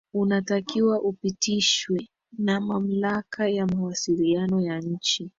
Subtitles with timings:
[0.13, 5.29] unatakiwa upitishwe na mamlaka ya mawasiliano ya nchi